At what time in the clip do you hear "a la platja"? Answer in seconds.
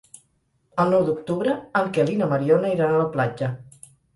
2.99-3.53